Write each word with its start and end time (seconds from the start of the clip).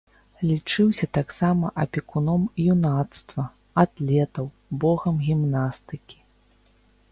Лічыўся 0.51 1.07
таксама 1.17 1.69
апекуном 1.83 2.47
юнацтва, 2.73 3.45
атлетаў, 3.83 4.45
богам 4.85 5.15
гімнастыкі. 5.29 6.19